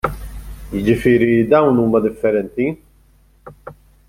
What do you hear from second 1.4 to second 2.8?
dawn huma differenti?